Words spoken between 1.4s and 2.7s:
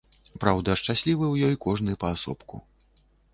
ёй кожны паасобку.